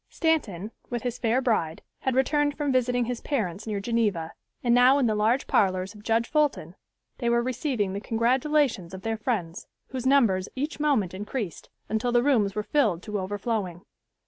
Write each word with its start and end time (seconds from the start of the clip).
Stanton, 0.09 0.71
with 0.89 1.03
his 1.03 1.19
fair 1.19 1.41
bride, 1.43 1.83
had 1.99 2.15
returned 2.15 2.57
from 2.57 2.71
visiting 2.71 3.05
his 3.05 3.21
parents 3.21 3.67
near 3.67 3.79
Geneva, 3.79 4.33
and 4.63 4.73
now 4.73 4.97
in 4.97 5.05
the 5.05 5.13
large 5.13 5.45
parlors 5.45 5.93
of 5.93 6.01
Judge 6.01 6.27
Fulton, 6.27 6.73
they 7.19 7.29
were 7.29 7.43
receiving 7.43 7.93
the 7.93 8.01
congratulations 8.01 8.95
of 8.95 9.03
their 9.03 9.15
friends, 9.15 9.67
whose 9.89 10.07
numbers 10.07 10.49
each 10.55 10.79
moment 10.79 11.13
increased, 11.13 11.69
until 11.87 12.11
the 12.11 12.23
rooms 12.23 12.55
were 12.55 12.63
filled 12.63 13.03
to 13.03 13.19
overflowing. 13.19 13.83